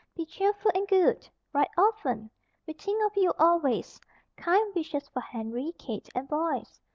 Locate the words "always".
3.37-4.01